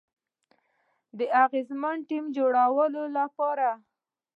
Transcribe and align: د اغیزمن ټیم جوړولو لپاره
د 1.17 1.19
اغیزمن 1.43 1.97
ټیم 2.07 2.25
جوړولو 2.37 3.03
لپاره 3.17 3.69